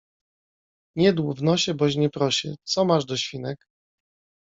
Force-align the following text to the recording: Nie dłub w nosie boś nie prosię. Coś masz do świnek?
Nie 0.95 1.13
dłub 1.13 1.37
w 1.37 1.41
nosie 1.43 1.73
boś 1.73 1.95
nie 1.95 2.09
prosię. 2.09 2.55
Coś 2.63 2.85
masz 2.87 3.05
do 3.05 3.17
świnek? 3.17 3.65